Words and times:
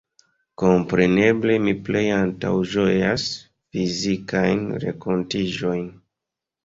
Kompreneble 0.61 1.57
mi 1.65 1.73
plej 1.89 2.01
antaŭĝojas 2.15 3.27
fizikajn 3.77 4.65
renkontiĝojn. 4.85 5.85